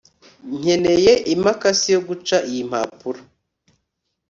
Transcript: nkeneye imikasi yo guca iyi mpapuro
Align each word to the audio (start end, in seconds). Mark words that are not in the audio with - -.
nkeneye 0.57 1.11
imikasi 1.33 1.87
yo 1.95 2.01
guca 2.07 2.37
iyi 2.49 2.63
mpapuro 2.69 3.21